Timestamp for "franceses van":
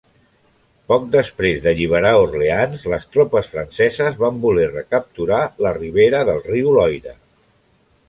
3.53-4.43